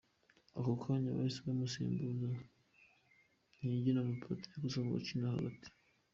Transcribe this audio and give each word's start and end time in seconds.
Ako 0.57 0.71
kanya 0.81 1.15
bahise 1.17 1.39
bamusimbuza 1.47 2.29
Ntijyinama 3.55 4.13
Patrick 4.21 4.61
usanzwe 4.67 4.95
akina 5.01 5.27
hagati. 5.35 5.67